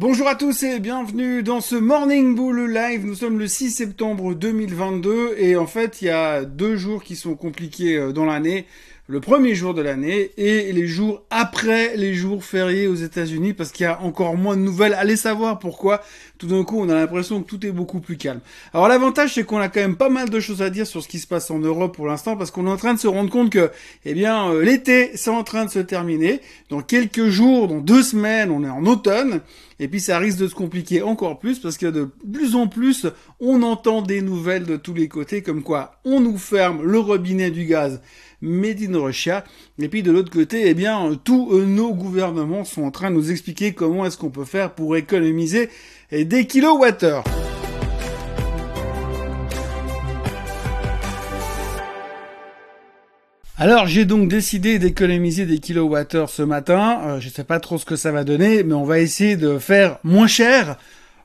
Bonjour 0.00 0.28
à 0.28 0.34
tous 0.34 0.62
et 0.62 0.80
bienvenue 0.80 1.42
dans 1.42 1.60
ce 1.60 1.76
Morning 1.76 2.34
Bull 2.34 2.72
Live. 2.72 3.04
Nous 3.04 3.16
sommes 3.16 3.38
le 3.38 3.46
6 3.46 3.70
septembre 3.70 4.32
2022 4.32 5.34
et 5.36 5.56
en 5.56 5.66
fait 5.66 6.00
il 6.00 6.06
y 6.06 6.08
a 6.10 6.46
deux 6.46 6.76
jours 6.76 7.02
qui 7.02 7.16
sont 7.16 7.34
compliqués 7.34 7.98
euh, 7.98 8.10
dans 8.10 8.24
l'année 8.24 8.64
le 9.10 9.18
premier 9.18 9.56
jour 9.56 9.74
de 9.74 9.82
l'année 9.82 10.30
et 10.36 10.72
les 10.72 10.86
jours 10.86 11.24
après 11.30 11.96
les 11.96 12.14
jours 12.14 12.44
fériés 12.44 12.86
aux 12.86 12.94
États-Unis 12.94 13.54
parce 13.54 13.72
qu'il 13.72 13.82
y 13.82 13.88
a 13.88 14.00
encore 14.02 14.36
moins 14.36 14.56
de 14.56 14.62
nouvelles. 14.62 14.94
Allez 14.94 15.16
savoir 15.16 15.58
pourquoi. 15.58 16.00
Tout 16.38 16.46
d'un 16.46 16.62
coup, 16.62 16.80
on 16.80 16.88
a 16.88 16.94
l'impression 16.94 17.42
que 17.42 17.48
tout 17.48 17.66
est 17.66 17.72
beaucoup 17.72 17.98
plus 17.98 18.16
calme. 18.16 18.38
Alors 18.72 18.86
l'avantage, 18.86 19.34
c'est 19.34 19.42
qu'on 19.42 19.58
a 19.58 19.68
quand 19.68 19.80
même 19.80 19.96
pas 19.96 20.10
mal 20.10 20.30
de 20.30 20.38
choses 20.38 20.62
à 20.62 20.70
dire 20.70 20.86
sur 20.86 21.02
ce 21.02 21.08
qui 21.08 21.18
se 21.18 21.26
passe 21.26 21.50
en 21.50 21.58
Europe 21.58 21.96
pour 21.96 22.06
l'instant 22.06 22.36
parce 22.36 22.52
qu'on 22.52 22.68
est 22.68 22.70
en 22.70 22.76
train 22.76 22.94
de 22.94 23.00
se 23.00 23.08
rendre 23.08 23.30
compte 23.30 23.50
que, 23.50 23.72
eh 24.04 24.14
bien, 24.14 24.52
euh, 24.52 24.62
l'été, 24.62 25.10
c'est 25.16 25.30
en 25.30 25.42
train 25.42 25.64
de 25.64 25.70
se 25.70 25.80
terminer. 25.80 26.40
Dans 26.68 26.80
quelques 26.80 27.26
jours, 27.26 27.66
dans 27.66 27.80
deux 27.80 28.04
semaines, 28.04 28.52
on 28.52 28.62
est 28.62 28.70
en 28.70 28.86
automne. 28.86 29.40
Et 29.80 29.88
puis 29.88 29.98
ça 29.98 30.18
risque 30.18 30.38
de 30.38 30.46
se 30.46 30.54
compliquer 30.54 31.02
encore 31.02 31.38
plus 31.38 31.58
parce 31.58 31.78
que 31.78 31.86
de 31.86 32.08
plus 32.32 32.54
en 32.54 32.68
plus, 32.68 33.06
on 33.40 33.62
entend 33.62 34.02
des 34.02 34.20
nouvelles 34.20 34.66
de 34.66 34.76
tous 34.76 34.94
les 34.94 35.08
côtés 35.08 35.42
comme 35.42 35.62
quoi 35.62 35.96
on 36.04 36.20
nous 36.20 36.36
ferme 36.36 36.84
le 36.84 36.98
robinet 36.98 37.50
du 37.50 37.64
gaz 37.64 38.00
made 38.40 38.82
in 38.82 38.98
Russia. 38.98 39.44
Et 39.78 39.88
puis 39.88 40.02
de 40.02 40.10
l'autre 40.10 40.30
côté, 40.30 40.68
eh 40.68 40.74
bien, 40.74 41.18
tous 41.24 41.52
euh, 41.52 41.64
nos 41.64 41.94
gouvernements 41.94 42.64
sont 42.64 42.82
en 42.82 42.90
train 42.90 43.10
de 43.10 43.16
nous 43.16 43.30
expliquer 43.30 43.72
comment 43.72 44.06
est-ce 44.06 44.16
qu'on 44.16 44.30
peut 44.30 44.44
faire 44.44 44.74
pour 44.74 44.96
économiser 44.96 45.68
des 46.12 46.46
kilowattheures. 46.46 47.24
Alors 53.62 53.86
j'ai 53.86 54.06
donc 54.06 54.26
décidé 54.26 54.78
d'économiser 54.78 55.44
des 55.44 55.58
kilowattheures 55.58 56.30
ce 56.30 56.40
matin. 56.40 57.02
Euh, 57.04 57.20
je 57.20 57.28
sais 57.28 57.44
pas 57.44 57.60
trop 57.60 57.76
ce 57.76 57.84
que 57.84 57.94
ça 57.94 58.10
va 58.10 58.24
donner, 58.24 58.62
mais 58.62 58.72
on 58.72 58.84
va 58.84 59.00
essayer 59.00 59.36
de 59.36 59.58
faire 59.58 59.98
moins 60.02 60.26
cher, 60.26 60.78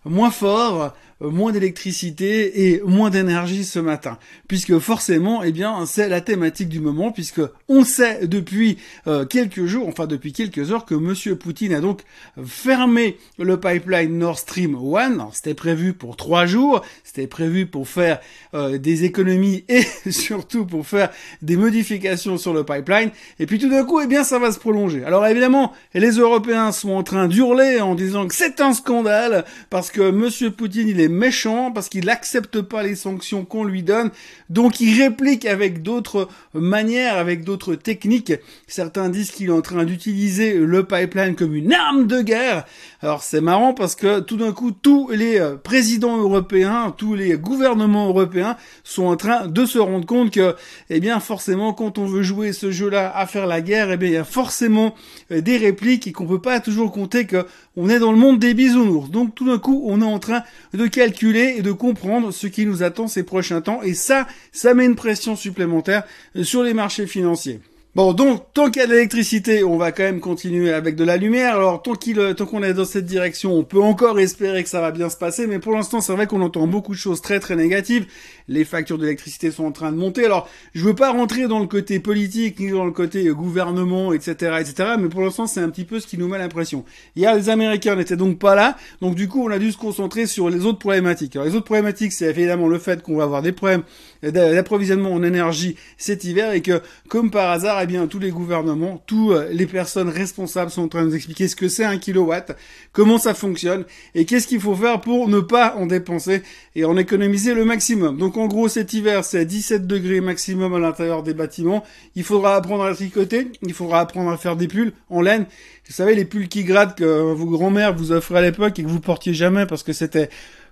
moins 0.04 0.32
fort, 0.32 0.94
moins 1.22 1.52
d'électricité 1.52 2.70
et 2.72 2.82
moins 2.82 3.10
d'énergie 3.10 3.64
ce 3.64 3.80
matin, 3.80 4.18
puisque 4.48 4.78
forcément, 4.80 5.44
eh 5.44 5.52
bien, 5.52 5.86
c'est 5.86 6.10
la 6.10 6.22
thématique 6.22 6.70
du 6.70 6.80
moment, 6.80 7.12
puisque 7.12 7.42
on 7.70 7.84
sait 7.84 8.28
depuis 8.28 8.78
euh, 9.08 9.26
quelques 9.26 9.66
jours, 9.66 9.88
enfin 9.88 10.08
depuis 10.08 10.34
quelques 10.34 10.72
heures, 10.72 10.86
que 10.86 10.96
Monsieur 10.96 11.36
Poutine 11.36 11.74
a 11.74 11.80
donc 11.80 12.02
fermé 12.46 13.18
le 13.40 13.60
pipeline 13.60 14.18
Nord 14.18 14.40
Stream 14.40 14.76
1. 14.76 15.30
C'était 15.34 15.54
prévu 15.54 15.94
pour 15.94 16.18
trois 16.18 16.46
jours, 16.46 16.82
c'était 17.04 17.28
prévu 17.28 17.66
pour 17.66 17.88
faire 17.88 18.20
euh, 18.54 18.78
des 18.78 19.04
économies 19.06 19.64
et 19.70 19.84
surtout 20.12 20.66
pour 20.66 20.86
faire 20.86 21.10
des 21.42 21.58
modifications 21.58 22.38
sur 22.38 22.54
le 22.54 22.64
pipeline. 22.64 23.12
Et 23.40 23.46
puis 23.46 23.60
tout 23.60 23.70
d'un 23.70 23.86
coup, 23.86 24.02
eh 24.02 24.08
bien, 24.08 24.24
ça 24.24 24.40
va 24.40 24.52
se 24.52 24.60
prolonger. 24.60 25.04
Alors 25.06 25.26
évidemment, 25.26 25.74
les 25.94 26.12
Européens 26.12 26.72
sont 26.72 26.92
en 26.92 27.04
train 27.04 27.28
d'hurler 27.28 27.80
en 27.80 27.96
disant 27.96 28.28
que 28.28 28.36
c'est 28.36 28.60
un 28.62 28.74
scandale 28.74 29.46
parce 29.70 29.92
que 29.92 30.12
Monsieur 30.12 30.52
Poutine, 30.52 30.88
il 30.88 31.00
est 31.00 31.05
méchant 31.08 31.72
parce 31.72 31.90
qu'il 31.90 32.06
n'accepte 32.06 32.62
pas 32.62 32.84
les 32.84 32.96
sanctions 32.96 33.46
qu'on 33.46 33.64
lui 33.64 33.84
donne. 33.84 34.12
Donc 34.50 34.80
il 34.80 35.02
réplique 35.02 35.46
avec 35.46 35.82
d'autres 35.82 36.28
manières, 36.54 37.18
avec 37.18 37.44
d'autres 37.44 37.76
techniques. 37.76 38.34
Certains 38.68 39.10
disent 39.10 39.32
qu'il 39.32 39.48
est 39.48 39.52
en 39.52 39.62
train 39.62 39.84
d'utiliser 39.84 40.54
le 40.54 40.84
pipeline 40.84 41.36
comme 41.36 41.56
une 41.56 41.74
arme 41.74 42.08
de 42.08 42.22
guerre. 42.22 42.66
Alors 43.02 43.24
c'est 43.24 43.42
marrant 43.42 43.74
parce 43.74 43.96
que 43.96 44.20
tout 44.20 44.38
d'un 44.38 44.52
coup, 44.52 44.72
tous 44.72 45.10
les 45.12 45.40
euh, 45.40 45.56
présidents 45.56 46.18
européens, 46.18 46.94
tous 46.98 47.16
les 47.16 47.38
gouvernements 47.38 48.08
européens 48.08 48.58
sont 48.84 49.06
en 49.06 49.16
train 49.16 49.48
de 49.48 49.66
se 49.66 49.80
rendre 49.80 50.06
compte 50.06 50.32
que, 50.32 50.56
eh 50.90 51.00
bien, 51.00 51.20
forcément, 51.20 51.74
quand 51.74 51.98
on 51.98 52.06
veut 52.06 52.24
jouer 52.24 52.54
ce 52.54 52.72
jeu-là 52.72 53.16
à 53.16 53.26
faire 53.26 53.48
la 53.48 53.62
guerre, 53.62 53.92
eh 53.92 53.98
bien, 53.98 54.10
il 54.10 54.14
y 54.14 54.18
a 54.18 54.24
forcément 54.24 54.96
euh, 55.32 55.42
des 55.42 55.58
répliques 55.58 56.08
et 56.08 56.12
qu'on 56.12 56.26
peut 56.26 56.42
pas 56.42 56.60
toujours 56.60 56.92
compter 56.92 57.26
que 57.26 57.46
on 57.78 57.90
est 57.90 58.00
dans 58.00 58.12
le 58.12 58.18
monde 58.18 58.40
des 58.40 58.54
bisounours. 58.54 59.10
Donc 59.10 59.36
tout 59.36 59.46
d'un 59.46 59.60
coup, 59.60 59.84
on 59.86 60.02
est 60.02 60.06
en 60.06 60.20
train 60.20 60.44
de 60.74 60.88
calculer 60.88 61.56
et 61.58 61.62
de 61.62 61.72
comprendre 61.72 62.32
ce 62.32 62.48
qui 62.48 62.66
nous 62.66 62.84
attend 62.84 63.08
ces 63.08 63.24
prochains 63.24 63.62
temps. 63.62 63.82
Et 63.82 63.94
ça, 63.94 64.28
ça 64.52 64.74
met 64.74 64.86
une 64.86 64.96
pression 64.96 65.36
supplémentaire 65.36 66.04
sur 66.44 66.64
les 66.64 66.74
marchés 66.74 67.08
financiers. 67.08 67.60
Bon, 67.96 68.12
donc, 68.12 68.44
tant 68.54 68.70
qu'il 68.70 68.82
y 68.82 68.84
a 68.84 68.88
de 68.88 68.92
l'électricité, 68.92 69.64
on 69.64 69.78
va 69.78 69.94
quand 69.94 70.04
même 70.04 70.20
continuer 70.20 70.74
avec 70.74 70.98
de 70.98 71.06
la 71.06 71.16
lumière. 71.16 71.56
Alors, 71.56 71.82
tant 71.82 71.94
qu'il, 71.94 72.20
euh, 72.20 72.34
tant 72.34 72.46
qu'on 72.46 72.62
est 72.62 72.74
dans 72.74 72.84
cette 72.84 73.06
direction, 73.06 73.54
on 73.54 73.64
peut 73.64 73.82
encore 73.82 74.20
espérer 74.20 74.64
que 74.64 74.70
ça 74.70 74.82
va 74.82 74.92
bien 74.92 75.08
se 75.10 75.16
passer. 75.16 75.48
Mais 75.48 75.60
pour 75.60 75.72
l'instant, 75.72 76.02
c'est 76.02 76.12
vrai 76.12 76.28
qu'on 76.28 76.42
entend 76.42 76.68
beaucoup 76.68 76.92
de 76.92 77.00
choses 77.00 77.22
très 77.22 77.40
très 77.40 77.56
négatives. 77.56 78.06
Les 78.50 78.66
factures 78.66 78.98
d'électricité 78.98 79.50
sont 79.50 79.64
en 79.64 79.72
train 79.72 79.94
de 79.94 79.98
monter. 79.98 80.26
Alors, 80.26 80.50
je 80.74 80.84
veux 80.84 80.94
pas 80.94 81.14
rentrer 81.14 81.48
dans 81.48 81.60
le 81.60 81.68
côté 81.68 82.02
politique, 82.02 82.60
ni 82.60 82.72
dans 82.72 82.84
le 82.84 82.92
côté 82.92 83.28
euh, 83.28 83.34
gouvernement, 83.34 84.12
etc., 84.12 84.58
etc. 84.60 84.96
Mais 85.00 85.08
pour 85.08 85.22
l'instant, 85.22 85.48
c'est 85.48 85.62
un 85.62 85.70
petit 85.70 85.86
peu 85.86 86.02
ce 86.02 86.08
qui 86.08 86.18
nous 86.18 86.28
met 86.28 86.38
l'impression. 86.38 86.84
Hier, 87.16 87.34
les 87.34 87.48
Américains 87.48 87.96
n'étaient 87.96 88.18
donc 88.18 88.40
pas 88.40 88.56
là. 88.56 88.76
Donc, 89.00 89.16
du 89.16 89.30
coup, 89.30 89.42
on 89.42 89.52
a 89.52 89.58
dû 89.58 89.72
se 89.72 89.78
concentrer 89.78 90.26
sur 90.26 90.50
les 90.50 90.66
autres 90.66 90.80
problématiques. 90.80 91.38
Alors, 91.38 91.48
les 91.48 91.56
autres 91.56 91.64
problématiques, 91.64 92.12
c'est 92.12 92.26
évidemment 92.26 92.68
le 92.68 92.78
fait 92.78 93.02
qu'on 93.02 93.16
va 93.16 93.24
avoir 93.24 93.42
des 93.42 93.54
problèmes 93.54 93.84
d'approvisionnement 94.32 95.12
en 95.14 95.24
énergie 95.24 95.76
cet 95.98 96.24
hiver 96.24 96.54
et 96.54 96.62
que, 96.62 96.82
comme 97.08 97.32
par 97.32 97.52
hasard, 97.52 97.80
eh 97.82 97.88
bien, 97.88 98.08
tous 98.08 98.20
les 98.20 98.32
gouvernements, 98.32 99.04
toutes 99.06 99.32
euh, 99.32 99.50
les 99.52 99.66
personnes 99.66 100.10
responsables 100.10 100.72
sont 100.72 100.84
en 100.84 100.88
train 100.88 101.02
de 101.04 101.08
nous 101.08 101.16
expliquer 101.16 101.48
ce 101.48 101.56
que 101.56 101.68
c'est 101.68 101.86
un 101.86 101.98
kilowatt, 101.98 102.58
comment 102.92 103.18
ça 103.18 103.34
fonctionne 103.34 103.86
et 104.14 104.26
qu'est-ce 104.26 104.48
qu'il 104.48 104.60
faut 104.60 104.76
faire 104.76 105.02
pour 105.02 105.28
ne 105.28 105.40
pas 105.40 105.76
en 105.76 105.86
dépenser 105.86 106.42
et 106.76 106.86
en 106.86 106.98
économiser 106.98 107.54
le 107.54 107.66
maximum. 107.66 108.18
Donc, 108.18 108.38
en 108.38 108.48
gros, 108.48 108.68
cet 108.68 108.94
hiver, 108.94 109.24
c'est 109.24 109.46
17 109.46 109.88
degrés 109.88 110.22
maximum 110.22 110.74
à 110.74 110.80
l'intérieur 110.80 111.24
des 111.24 111.34
bâtiments. 111.34 111.84
Il 112.16 112.24
faudra 112.24 112.56
apprendre 112.56 112.84
à 112.84 112.94
tricoter, 112.94 113.48
il 113.62 113.74
faudra 113.74 114.00
apprendre 114.00 114.32
à 114.32 114.38
faire 114.38 114.56
des 114.56 114.68
pulls 114.68 114.94
en 115.10 115.22
laine. 115.22 115.46
Vous 115.88 115.94
savez, 115.94 116.16
les 116.16 116.26
pulls 116.26 116.48
qui 116.48 116.64
grattent 116.64 116.98
que 116.98 117.34
vos 117.34 117.46
grands-mères 117.46 117.96
vous 117.96 118.12
offraient 118.12 118.40
à 118.40 118.42
l'époque 118.42 118.80
et 118.80 118.84
que 118.84 118.88
vous 118.88 119.00
portiez 119.00 119.34
jamais 119.34 119.66
parce 119.66 119.84
que 119.84 119.94
c'était 119.94 120.30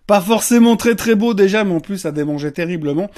pas 0.07 0.21
forcément 0.21 0.75
très 0.75 0.95
très 0.95 1.15
beau 1.15 1.33
déjà, 1.33 1.63
mais 1.63 1.73
en 1.73 1.79
plus 1.79 1.97
ça 1.97 2.11
démangeait 2.11 2.51
terriblement, 2.51 3.09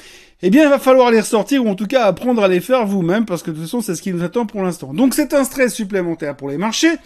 eh 0.42 0.50
bien 0.50 0.64
il 0.64 0.70
va 0.70 0.78
falloir 0.78 1.10
les 1.10 1.20
ressortir 1.20 1.64
ou 1.64 1.68
en 1.68 1.74
tout 1.74 1.86
cas 1.86 2.04
apprendre 2.04 2.42
à 2.42 2.48
les 2.48 2.60
faire 2.60 2.86
vous-même 2.86 3.24
parce 3.24 3.42
que 3.42 3.50
de 3.50 3.56
toute 3.56 3.64
façon 3.64 3.80
c'est 3.80 3.94
ce 3.94 4.02
qui 4.02 4.12
nous 4.12 4.22
attend 4.22 4.46
pour 4.46 4.62
l'instant. 4.62 4.94
Donc 4.94 5.14
c'est 5.14 5.34
un 5.34 5.44
stress 5.44 5.74
supplémentaire 5.74 6.36
pour 6.36 6.48
les 6.48 6.58
marchés. 6.58 6.96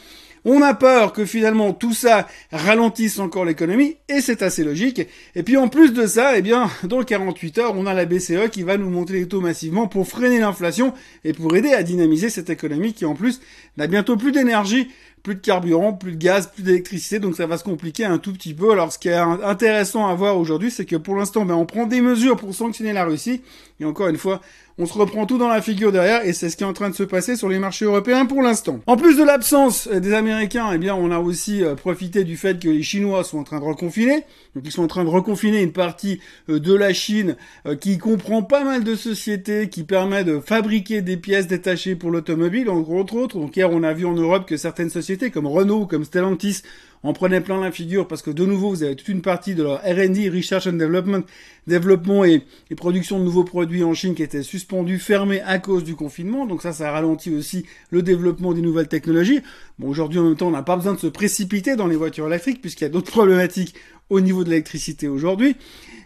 On 0.45 0.63
a 0.63 0.73
peur 0.73 1.13
que 1.13 1.27
finalement 1.27 1.75
tout 1.75 1.93
ça 1.93 2.27
ralentisse 2.51 3.19
encore 3.19 3.45
l'économie, 3.45 3.97
et 4.09 4.23
c'est 4.23 4.43
assez 4.43 4.65
logique. 4.65 5.03
Et 5.35 5.43
puis 5.43 5.59
en 5.59 5.69
plus 5.69 5.93
de 5.93 6.07
ça, 6.07 6.37
eh 6.39 6.43
bien, 6.43 6.71
dans 6.85 7.03
48 7.03 7.59
heures, 7.59 7.75
on 7.77 7.87
a 7.87 7.93
la 7.93 8.07
BCE 8.07 8.49
qui 8.51 8.63
va 8.63 8.79
nous 8.79 8.89
monter 8.89 9.15
les 9.15 9.29
taux 9.29 9.41
massivement 9.41 9.87
pour 9.87 10.09
freiner 10.09 10.41
l'inflation 10.41 10.95
et 11.25 11.35
pour 11.35 11.55
aider 11.57 11.73
à 11.73 11.83
dynamiser 11.83 12.31
cette 12.31 12.49
économie 12.49 12.95
qui 12.95 13.05
en 13.05 13.15
plus 13.15 13.41
n'a 13.77 13.87
bientôt 13.87 14.17
plus 14.17 14.33
d'énergie 14.33 14.89
plus 15.23 15.35
de 15.35 15.41
carburant, 15.41 15.93
plus 15.93 16.13
de 16.13 16.17
gaz, 16.17 16.51
plus 16.53 16.63
d'électricité, 16.63 17.19
donc 17.19 17.37
ça 17.37 17.47
va 17.47 17.59
se 17.59 17.65
compliquer 17.65 18.05
un 18.05 18.19
tout 18.19 18.33
petit 18.33 18.55
peu. 18.55 18.73
Alors 18.73 18.93
ce 18.93 18.99
qui 18.99 19.09
est 19.09 19.15
intéressant 19.15 20.07
à 20.07 20.15
voir 20.15 20.39
aujourd'hui, 20.39 20.71
c'est 20.71 20.87
que 20.87 20.97
pour 20.97 21.17
l'instant, 21.17 21.45
ben, 21.45 21.55
on 21.55 21.67
prend 21.67 21.87
des 21.87 22.01
mesures 22.01 22.37
pour 22.37 22.55
sanctionner 22.55 22.93
la 22.93 23.05
Russie, 23.05 23.43
et 23.81 23.85
encore 23.85 24.09
une 24.09 24.19
fois, 24.19 24.41
on 24.81 24.87
se 24.87 24.95
reprend 24.95 25.27
tout 25.27 25.37
dans 25.37 25.49
la 25.49 25.61
figure 25.61 25.93
derrière 25.93 26.25
et 26.25 26.33
c'est 26.33 26.49
ce 26.49 26.57
qui 26.57 26.65
est 26.65 26.67
en 26.67 26.73
train 26.73 26.89
de 26.89 26.95
se 26.95 27.03
passer 27.03 27.37
sur 27.37 27.51
les 27.51 27.59
marchés 27.59 27.85
européens 27.85 28.25
pour 28.25 28.41
l'instant. 28.41 28.81
En 28.87 28.97
plus 28.97 29.19
de 29.19 29.23
l'absence 29.23 29.89
des 29.89 30.15
Américains, 30.15 30.71
eh 30.73 30.79
bien 30.79 30.95
on 30.95 31.11
a 31.11 31.19
aussi 31.19 31.63
euh, 31.63 31.75
profité 31.75 32.25
du 32.25 32.39
fait 32.39 32.59
que 32.59 32.71
les 32.71 32.83
Chinois 32.83 33.23
sont 33.23 33.39
en 33.39 33.45
train 33.45 33.61
de 33.61 33.65
reconfiner. 33.65 34.25
Donc 34.55 34.65
ils 34.65 34.73
sont 34.73 34.83
en 34.83 34.89
train 34.89 35.05
de 35.05 35.11
reconfiner 35.11 35.61
une 35.61 35.73
partie 35.73 36.21
euh, 36.49 36.59
de 36.59 36.73
la 36.73 36.95
Chine 36.95 37.37
euh, 37.67 37.77
qui 37.77 37.99
comprend 37.99 38.43
pas 38.43 38.65
mal 38.65 38.83
de 38.83 38.95
sociétés 38.95 39.69
qui 39.69 39.85
permet 39.85 40.25
de 40.25 40.41
fabriquer 40.41 41.03
des 41.03 41.19
pièces 41.19 41.47
détachées 41.47 41.95
pour 41.95 42.11
l'automobile 42.11 42.71
entre 42.71 43.15
autres. 43.15 43.39
Donc 43.39 43.59
hier 43.59 43.71
on 43.71 43.83
a 43.83 43.93
vu 43.93 44.07
en 44.07 44.15
Europe 44.15 44.47
que 44.47 44.57
certaines 44.57 44.89
sociétés 44.89 45.10
comme 45.33 45.47
Renault, 45.47 45.87
comme 45.87 46.05
Stellantis 46.05 46.63
en 47.03 47.13
prenait 47.13 47.41
plein 47.41 47.61
la 47.61 47.73
figure 47.73 48.07
parce 48.07 48.23
que 48.23 48.31
de 48.31 48.45
nouveau, 48.45 48.71
vous 48.71 48.83
avez 48.83 48.95
toute 48.95 49.09
une 49.09 49.23
partie 49.23 49.55
de 49.55 49.63
leur 49.63 49.79
R&D, 49.79 50.29
Research 50.29 50.67
and 50.67 50.75
Development, 50.75 51.25
développement 51.67 52.25
et, 52.25 52.45
production 52.77 53.19
de 53.19 53.25
nouveaux 53.25 53.45
produits 53.45 53.85
en 53.85 53.95
Chine 53.95 54.15
qui 54.15 54.23
étaient 54.23 54.43
suspendus, 54.43 54.99
fermés 54.99 55.41
à 55.43 55.59
cause 55.59 55.85
du 55.85 55.95
confinement. 55.95 56.47
Donc 56.47 56.63
ça, 56.63 56.73
ça 56.73 56.91
ralentit 56.91 57.35
aussi 57.35 57.65
le 57.91 58.03
développement 58.03 58.53
des 58.53 58.61
nouvelles 58.61 58.89
technologies. 58.89 59.41
Bon, 59.79 59.89
aujourd'hui, 59.89 60.19
en 60.19 60.25
même 60.25 60.37
temps, 60.37 60.49
on 60.49 60.53
n'a 60.53 60.63
pas 60.63 60.77
besoin 60.77 60.95
de 60.95 60.99
se 60.99 61.07
précipiter 61.07 61.77
dans 61.77 61.87
les 61.87 61.97
voitures 61.97 62.27
électriques 62.27 62.61
puisqu'il 62.61 62.85
y 62.85 62.87
a 62.87 62.91
d'autres 62.91 63.11
problématiques 63.11 63.75
au 64.11 64.21
niveau 64.21 64.45
de 64.45 64.51
l'électricité 64.51 65.09
aujourd'hui. 65.09 65.57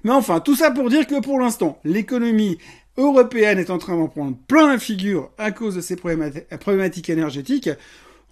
Mais 0.05 0.13
enfin, 0.13 0.41
tout 0.41 0.55
ça 0.55 0.71
pour 0.71 0.91
dire 0.91 1.07
que 1.07 1.21
pour 1.21 1.41
l'instant, 1.41 1.79
l'économie 1.85 2.59
européenne 2.97 3.59
est 3.59 3.71
en 3.71 3.79
train 3.79 3.97
d'en 3.97 4.07
prendre 4.07 4.37
plein 4.47 4.69
la 4.69 4.79
figure 4.79 5.31
à 5.39 5.51
cause 5.51 5.75
de 5.75 5.81
ces 5.81 5.97
problématiques 5.97 7.11
énergétiques 7.11 7.71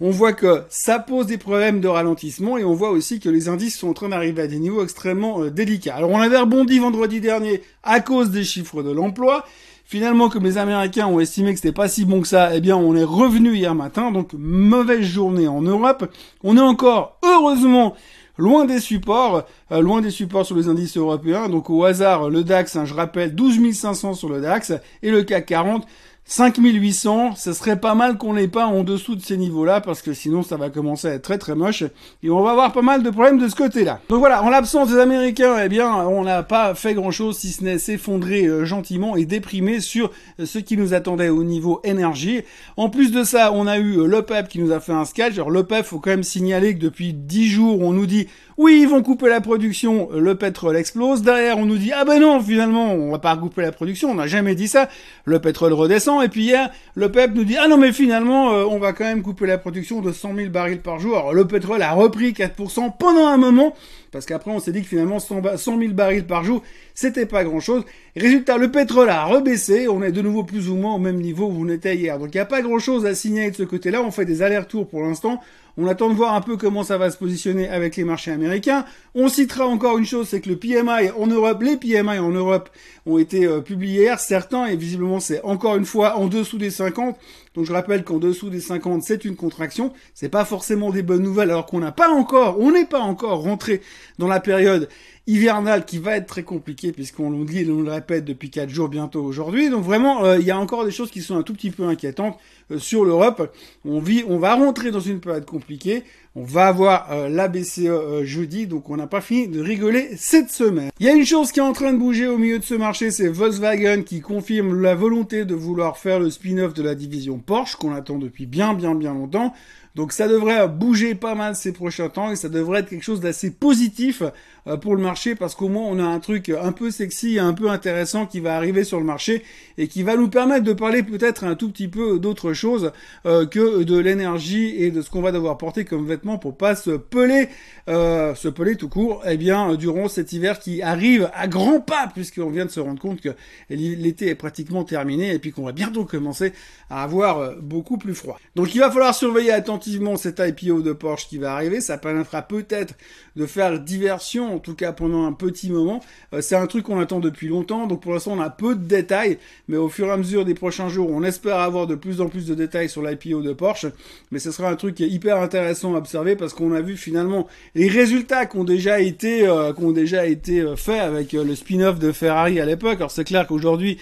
on 0.04 0.10
voit 0.10 0.32
que 0.32 0.64
ça 0.68 0.98
pose 0.98 1.26
des 1.26 1.38
problèmes 1.38 1.80
de 1.80 1.86
ralentissement 1.86 2.58
et 2.58 2.64
on 2.64 2.74
voit 2.74 2.90
aussi 2.90 3.20
que 3.20 3.28
les 3.28 3.48
indices 3.48 3.78
sont 3.78 3.88
en 3.88 3.92
train 3.92 4.08
d'arriver 4.08 4.42
à 4.42 4.46
des 4.48 4.58
niveaux 4.58 4.82
extrêmement 4.82 5.42
euh, 5.42 5.50
délicats. 5.50 5.94
Alors 5.94 6.10
on 6.10 6.20
avait 6.20 6.38
rebondi 6.38 6.80
vendredi 6.80 7.20
dernier 7.20 7.62
à 7.84 8.00
cause 8.00 8.30
des 8.30 8.42
chiffres 8.42 8.82
de 8.82 8.90
l'emploi. 8.90 9.44
Finalement, 9.84 10.28
comme 10.28 10.42
les 10.42 10.58
Américains 10.58 11.06
ont 11.06 11.20
estimé 11.20 11.52
que 11.52 11.60
c'était 11.60 11.70
pas 11.70 11.86
si 11.86 12.04
bon 12.04 12.20
que 12.20 12.26
ça, 12.26 12.50
eh 12.52 12.60
bien, 12.60 12.76
on 12.76 12.96
est 12.96 13.04
revenu 13.04 13.54
hier 13.54 13.74
matin. 13.74 14.10
Donc, 14.10 14.32
mauvaise 14.32 15.02
journée 15.02 15.46
en 15.48 15.60
Europe. 15.60 16.10
On 16.42 16.56
est 16.56 16.60
encore, 16.60 17.18
heureusement, 17.22 17.94
loin 18.38 18.64
des 18.64 18.80
supports, 18.80 19.44
euh, 19.70 19.80
loin 19.82 20.00
des 20.00 20.10
supports 20.10 20.46
sur 20.46 20.56
les 20.56 20.68
indices 20.68 20.96
européens. 20.96 21.48
Donc, 21.48 21.68
au 21.68 21.84
hasard, 21.84 22.30
le 22.30 22.42
DAX, 22.42 22.74
hein, 22.76 22.86
je 22.86 22.94
rappelle, 22.94 23.34
12 23.34 23.72
500 23.72 24.14
sur 24.14 24.28
le 24.28 24.40
DAX 24.40 24.72
et 25.02 25.10
le 25.10 25.24
CAC 25.24 25.46
40, 25.46 25.86
5800, 26.24 27.34
ce 27.36 27.52
serait 27.52 27.78
pas 27.78 27.94
mal 27.94 28.16
qu'on 28.16 28.34
n'ait 28.34 28.48
pas 28.48 28.66
en 28.66 28.84
dessous 28.84 29.16
de 29.16 29.22
ces 29.22 29.36
niveaux-là, 29.36 29.80
parce 29.80 30.02
que 30.02 30.14
sinon 30.14 30.42
ça 30.42 30.56
va 30.56 30.70
commencer 30.70 31.08
à 31.08 31.14
être 31.14 31.22
très 31.22 31.36
très 31.36 31.54
moche, 31.54 31.82
et 32.22 32.30
on 32.30 32.40
va 32.42 32.52
avoir 32.52 32.72
pas 32.72 32.80
mal 32.80 33.02
de 33.02 33.10
problèmes 33.10 33.38
de 33.38 33.48
ce 33.48 33.56
côté-là. 33.56 34.00
Donc 34.08 34.20
voilà, 34.20 34.42
en 34.42 34.48
l'absence 34.48 34.88
des 34.88 34.98
Américains, 34.98 35.56
eh 35.62 35.68
bien, 35.68 35.92
on 35.92 36.22
n'a 36.22 36.42
pas 36.42 36.74
fait 36.74 36.94
grand-chose, 36.94 37.38
si 37.38 37.50
ce 37.50 37.64
n'est 37.64 37.78
s'effondrer 37.78 38.46
euh, 38.46 38.64
gentiment 38.64 39.16
et 39.16 39.24
déprimer 39.24 39.80
sur 39.80 40.10
euh, 40.40 40.46
ce 40.46 40.58
qui 40.58 40.76
nous 40.76 40.94
attendait 40.94 41.28
au 41.28 41.44
niveau 41.44 41.80
énergie. 41.84 42.42
En 42.76 42.88
plus 42.88 43.12
de 43.12 43.24
ça, 43.24 43.52
on 43.52 43.66
a 43.66 43.78
eu 43.78 43.98
euh, 43.98 44.06
l'OPEP 44.06 44.48
qui 44.48 44.60
nous 44.60 44.72
a 44.72 44.80
fait 44.80 44.92
un 44.92 45.04
sketch. 45.04 45.34
Alors 45.34 45.50
l'OPEP, 45.50 45.84
faut 45.84 45.98
quand 45.98 46.10
même 46.10 46.22
signaler 46.22 46.74
que 46.74 46.80
depuis 46.80 47.12
10 47.12 47.48
jours, 47.48 47.80
on 47.80 47.92
nous 47.92 48.06
dit 48.06 48.28
oui, 48.58 48.80
ils 48.82 48.88
vont 48.88 49.02
couper 49.02 49.28
la 49.28 49.40
production, 49.40 50.10
le 50.14 50.34
pétrole 50.36 50.76
explose. 50.76 51.22
Derrière, 51.22 51.58
on 51.58 51.64
nous 51.64 51.78
dit 51.78 51.90
ah 51.92 52.04
ben 52.04 52.20
non, 52.20 52.40
finalement, 52.40 52.92
on 52.92 53.10
va 53.10 53.18
pas 53.18 53.36
couper 53.36 53.62
la 53.62 53.72
production, 53.72 54.10
on 54.10 54.14
n'a 54.14 54.26
jamais 54.26 54.54
dit 54.54 54.68
ça. 54.68 54.88
Le 55.24 55.40
pétrole 55.40 55.72
redescend 55.72 56.11
et 56.20 56.28
puis 56.28 56.42
hier, 56.42 56.70
le 56.94 57.10
PEP 57.10 57.34
nous 57.34 57.44
dit 57.44 57.56
ah 57.56 57.68
non 57.68 57.78
mais 57.78 57.92
finalement, 57.92 58.52
euh, 58.52 58.64
on 58.64 58.78
va 58.78 58.92
quand 58.92 59.04
même 59.04 59.22
couper 59.22 59.46
la 59.46 59.56
production 59.56 60.00
de 60.00 60.12
100 60.12 60.34
000 60.34 60.50
barils 60.50 60.80
par 60.80 60.98
jour. 60.98 61.16
Alors, 61.16 61.32
le 61.32 61.46
pétrole 61.46 61.80
a 61.80 61.92
repris 61.92 62.32
4% 62.32 62.92
pendant 62.98 63.28
un 63.28 63.36
moment 63.38 63.74
parce 64.12 64.26
qu'après 64.26 64.50
on 64.50 64.60
s'est 64.60 64.72
dit 64.72 64.82
que 64.82 64.88
finalement 64.88 65.18
100 65.18 65.40
000 65.64 65.92
barils 65.92 66.26
par 66.26 66.44
jour, 66.44 66.62
c'était 66.94 67.24
pas 67.24 67.44
grand 67.44 67.60
chose. 67.60 67.84
Résultat, 68.14 68.58
le 68.58 68.70
pétrole 68.70 69.08
a 69.08 69.24
rebaissé, 69.24 69.88
on 69.88 70.02
est 70.02 70.12
de 70.12 70.20
nouveau 70.20 70.44
plus 70.44 70.68
ou 70.68 70.76
moins 70.76 70.94
au 70.94 70.98
même 70.98 71.20
niveau 71.20 71.46
où 71.46 71.64
on 71.64 71.68
était 71.68 71.96
hier. 71.96 72.18
Donc 72.18 72.28
il 72.34 72.36
n'y 72.36 72.42
a 72.42 72.46
pas 72.46 72.60
grand 72.60 72.78
chose 72.78 73.06
à 73.06 73.14
signaler 73.14 73.50
de 73.50 73.56
ce 73.56 73.62
côté-là, 73.62 74.02
on 74.02 74.10
fait 74.10 74.26
des 74.26 74.42
allers-retours 74.42 74.86
pour 74.86 75.02
l'instant. 75.02 75.40
On 75.78 75.86
attend 75.86 76.10
de 76.10 76.14
voir 76.14 76.34
un 76.34 76.40
peu 76.40 76.56
comment 76.56 76.84
ça 76.84 76.98
va 76.98 77.10
se 77.10 77.16
positionner 77.16 77.68
avec 77.68 77.96
les 77.96 78.04
marchés 78.04 78.30
américains. 78.30 78.84
On 79.14 79.28
citera 79.28 79.66
encore 79.66 79.98
une 79.98 80.04
chose, 80.04 80.28
c'est 80.28 80.40
que 80.40 80.50
le 80.50 80.56
PMI 80.56 81.10
en 81.18 81.26
Europe, 81.26 81.62
les 81.62 81.76
PMI 81.76 82.18
en 82.18 82.30
Europe 82.30 82.68
ont 83.06 83.18
été 83.18 83.46
euh, 83.46 83.60
publiés 83.60 84.02
hier, 84.02 84.20
certains, 84.20 84.66
et 84.66 84.76
visiblement 84.76 85.20
c'est 85.20 85.42
encore 85.42 85.76
une 85.76 85.86
fois 85.86 86.16
en 86.16 86.26
dessous 86.26 86.58
des 86.58 86.70
50. 86.70 87.16
Donc 87.54 87.66
je 87.66 87.72
rappelle 87.72 88.04
qu'en 88.04 88.18
dessous 88.18 88.50
des 88.50 88.60
50, 88.60 89.02
c'est 89.02 89.24
une 89.24 89.36
contraction. 89.36 89.92
C'est 90.14 90.28
pas 90.28 90.44
forcément 90.44 90.90
des 90.90 91.02
bonnes 91.02 91.22
nouvelles, 91.22 91.50
alors 91.50 91.66
qu'on 91.66 91.80
n'a 91.80 91.92
pas 91.92 92.10
encore, 92.10 92.58
on 92.60 92.72
n'est 92.72 92.86
pas 92.86 93.00
encore 93.00 93.42
rentré 93.42 93.82
dans 94.18 94.28
la 94.28 94.40
période 94.40 94.88
hivernale 95.26 95.84
qui 95.84 95.98
va 95.98 96.16
être 96.16 96.26
très 96.26 96.42
compliquée 96.42 96.90
puisqu'on 96.92 97.30
nous 97.30 97.44
dit, 97.44 97.64
on 97.70 97.82
le 97.82 97.90
répète 97.90 98.24
depuis 98.24 98.50
quatre 98.50 98.70
jours 98.70 98.88
bientôt 98.88 99.22
aujourd'hui. 99.22 99.70
Donc 99.70 99.84
vraiment, 99.84 100.24
euh, 100.24 100.38
il 100.38 100.46
y 100.46 100.50
a 100.50 100.58
encore 100.58 100.84
des 100.84 100.90
choses 100.90 101.10
qui 101.10 101.20
sont 101.22 101.36
un 101.36 101.42
tout 101.42 101.54
petit 101.54 101.70
peu 101.70 101.84
inquiétantes 101.84 102.38
euh, 102.70 102.78
sur 102.78 103.04
l'Europe. 103.04 103.54
On 103.84 104.00
vit, 104.00 104.24
on 104.26 104.38
va 104.38 104.54
rentrer 104.54 104.90
dans 104.90 105.00
une 105.00 105.20
période 105.20 105.44
compliquée. 105.44 106.04
On 106.34 106.44
va 106.44 106.68
avoir 106.68 107.12
euh, 107.12 107.28
la 107.28 107.46
BCE 107.46 108.22
jeudi, 108.22 108.66
donc 108.66 108.88
on 108.88 108.96
n'a 108.96 109.06
pas 109.06 109.20
fini 109.20 109.48
de 109.48 109.60
rigoler 109.60 110.16
cette 110.16 110.50
semaine. 110.50 110.90
Il 110.98 111.04
y 111.04 111.10
a 111.10 111.12
une 111.12 111.26
chose 111.26 111.52
qui 111.52 111.60
est 111.60 111.62
en 111.62 111.74
train 111.74 111.92
de 111.92 111.98
bouger 111.98 112.26
au 112.26 112.38
milieu 112.38 112.58
de 112.58 112.64
ce 112.64 112.72
marché, 112.72 113.10
c'est 113.10 113.28
Volkswagen 113.28 114.02
qui 114.02 114.22
confirme 114.22 114.80
la 114.80 114.94
volonté 114.94 115.44
de 115.44 115.54
vouloir 115.54 115.98
faire 115.98 116.20
le 116.20 116.30
spin-off 116.30 116.72
de 116.72 116.82
la 116.82 116.94
division 116.94 117.38
Porsche 117.38 117.76
qu'on 117.76 117.94
attend 117.94 118.16
depuis 118.16 118.46
bien 118.46 118.72
bien 118.72 118.94
bien 118.94 119.12
longtemps. 119.12 119.52
Donc 119.94 120.12
ça 120.12 120.26
devrait 120.26 120.68
bouger 120.68 121.14
pas 121.14 121.34
mal 121.34 121.54
ces 121.54 121.72
prochains 121.72 122.08
temps 122.08 122.30
et 122.30 122.36
ça 122.36 122.48
devrait 122.48 122.80
être 122.80 122.88
quelque 122.88 123.04
chose 123.04 123.20
d'assez 123.20 123.50
positif 123.50 124.22
euh, 124.66 124.78
pour 124.78 124.96
le 124.96 125.02
marché 125.02 125.34
parce 125.34 125.54
qu'au 125.54 125.68
moins 125.68 125.84
on 125.84 125.98
a 125.98 126.04
un 126.04 126.18
truc 126.18 126.48
un 126.48 126.72
peu 126.72 126.90
sexy, 126.90 127.38
un 127.38 127.52
peu 127.52 127.68
intéressant 127.68 128.24
qui 128.24 128.40
va 128.40 128.56
arriver 128.56 128.84
sur 128.84 128.98
le 128.98 129.04
marché 129.04 129.42
et 129.76 129.88
qui 129.88 130.02
va 130.02 130.16
nous 130.16 130.28
permettre 130.28 130.64
de 130.64 130.72
parler 130.72 131.02
peut-être 131.02 131.44
un 131.44 131.56
tout 131.56 131.70
petit 131.70 131.88
peu 131.88 132.18
d'autre 132.18 132.54
chose 132.54 132.92
euh, 133.26 133.44
que 133.44 133.82
de 133.82 133.98
l'énergie 133.98 134.82
et 134.82 134.90
de 134.90 135.02
ce 135.02 135.10
qu'on 135.10 135.20
va 135.20 135.30
devoir 135.30 135.58
porter 135.58 135.84
comme 135.84 136.06
vêtements 136.06 136.38
pour 136.38 136.56
pas 136.56 136.74
se 136.74 136.92
peler, 136.92 137.48
euh, 137.88 138.34
se 138.34 138.48
peler 138.48 138.76
tout 138.76 138.88
court, 138.88 139.22
eh 139.26 139.36
bien 139.36 139.74
durant 139.74 140.08
cet 140.08 140.32
hiver 140.32 140.58
qui 140.58 140.80
arrive 140.80 141.30
à 141.34 141.48
grands 141.48 141.80
pas 141.80 142.08
puisqu'on 142.14 142.48
vient 142.48 142.64
de 142.64 142.70
se 142.70 142.80
rendre 142.80 143.00
compte 143.00 143.20
que 143.20 143.30
l'été 143.68 144.28
est 144.28 144.36
pratiquement 144.36 144.84
terminé 144.84 145.34
et 145.34 145.38
puis 145.38 145.50
qu'on 145.50 145.64
va 145.64 145.72
bientôt 145.72 146.06
commencer 146.06 146.54
à 146.88 147.02
avoir 147.02 147.56
beaucoup 147.60 147.98
plus 147.98 148.14
froid. 148.14 148.40
Donc 148.56 148.74
il 148.74 148.80
va 148.80 148.90
falloir 148.90 149.14
surveiller 149.14 149.52
attentivement 149.52 149.81
effectivement 149.82 150.16
cet 150.16 150.40
IPO 150.40 150.80
de 150.82 150.92
Porsche 150.92 151.26
qui 151.28 151.38
va 151.38 151.54
arriver. 151.54 151.80
Ça 151.80 151.98
permettra 151.98 152.42
peut-être 152.42 152.94
de 153.34 153.46
faire 153.46 153.80
diversion, 153.80 154.54
en 154.54 154.58
tout 154.58 154.74
cas 154.74 154.92
pendant 154.92 155.26
un 155.26 155.32
petit 155.32 155.70
moment. 155.70 156.00
Euh, 156.34 156.40
c'est 156.40 156.54
un 156.54 156.66
truc 156.66 156.84
qu'on 156.84 157.00
attend 157.00 157.18
depuis 157.18 157.48
longtemps, 157.48 157.86
donc 157.86 158.02
pour 158.02 158.12
l'instant 158.12 158.32
on 158.32 158.40
a 158.40 158.50
peu 158.50 158.76
de 158.76 158.84
détails, 158.84 159.38
mais 159.68 159.76
au 159.76 159.88
fur 159.88 160.06
et 160.06 160.10
à 160.10 160.16
mesure 160.16 160.44
des 160.44 160.54
prochains 160.54 160.88
jours, 160.88 161.10
on 161.10 161.24
espère 161.24 161.56
avoir 161.56 161.86
de 161.86 161.94
plus 161.94 162.20
en 162.20 162.28
plus 162.28 162.46
de 162.46 162.54
détails 162.54 162.88
sur 162.88 163.02
l'IPO 163.02 163.42
de 163.42 163.52
Porsche. 163.52 163.86
Mais 164.30 164.38
ce 164.38 164.52
sera 164.52 164.68
un 164.68 164.76
truc 164.76 165.00
hyper 165.00 165.38
intéressant 165.38 165.94
à 165.94 165.98
observer 165.98 166.36
parce 166.36 166.52
qu'on 166.52 166.72
a 166.72 166.80
vu 166.80 166.96
finalement 166.96 167.48
les 167.74 167.88
résultats 167.88 168.46
qui 168.46 168.58
ont 168.58 168.64
déjà 168.64 169.00
été, 169.00 169.46
euh, 169.48 169.72
qui 169.72 169.82
ont 169.82 169.92
déjà 169.92 170.26
été 170.26 170.60
euh, 170.60 170.76
faits 170.76 171.00
avec 171.00 171.32
le 171.32 171.54
spin-off 171.56 171.98
de 171.98 172.12
Ferrari 172.12 172.60
à 172.60 172.66
l'époque. 172.66 172.96
Alors 172.96 173.10
c'est 173.10 173.24
clair 173.24 173.46
qu'aujourd'hui 173.46 173.98